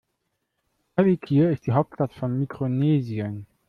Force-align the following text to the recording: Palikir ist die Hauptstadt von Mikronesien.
Palikir 0.95 1.51
ist 1.51 1.67
die 1.67 1.73
Hauptstadt 1.73 2.11
von 2.15 2.39
Mikronesien. 2.39 3.45